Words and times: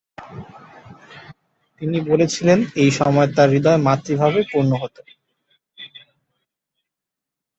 তিনি 1.81 1.97
বলেছিলেন, 2.09 2.59
এই 2.75 2.91
সময় 2.99 3.29
তার 3.35 3.47
হৃদয় 3.49 3.79
মাতৃভাবে 3.87 4.41
পূর্ণ 4.51 4.71
হত। 4.81 4.95